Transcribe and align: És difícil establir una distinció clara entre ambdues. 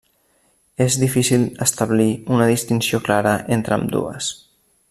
És 0.85 0.97
difícil 1.01 1.43
establir 1.67 2.09
una 2.37 2.49
distinció 2.55 3.03
clara 3.11 3.39
entre 3.59 3.81
ambdues. 3.81 4.35